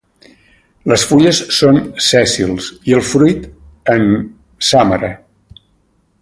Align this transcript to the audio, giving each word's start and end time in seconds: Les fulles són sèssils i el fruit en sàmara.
Les 0.91 1.03
fulles 1.09 1.41
són 1.57 1.77
sèssils 2.05 2.71
i 2.91 2.97
el 3.01 3.05
fruit 3.11 3.45
en 3.97 4.09
sàmara. 4.71 5.13